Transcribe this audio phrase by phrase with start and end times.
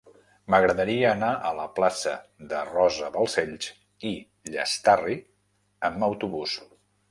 [0.51, 2.13] M'agradaria anar a la plaça
[2.55, 3.69] de Rosa Balcells
[4.15, 4.15] i
[4.57, 5.21] Llastarry
[5.93, 6.61] amb autobús.